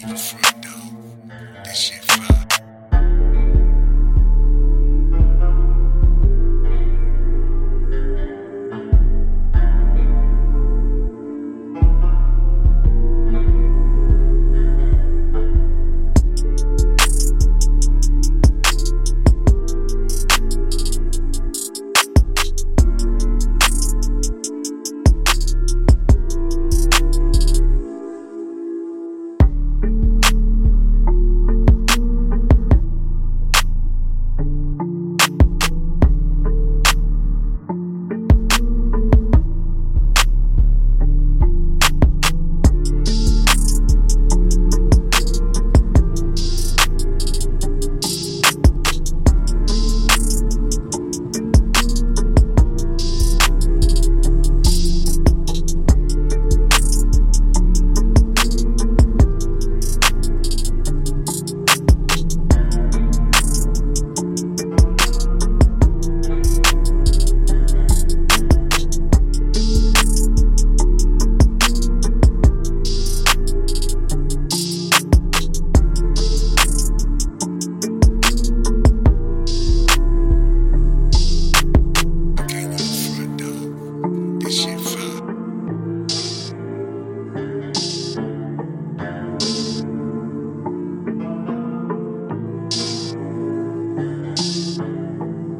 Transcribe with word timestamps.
even 0.00 0.16
free. 0.16 0.47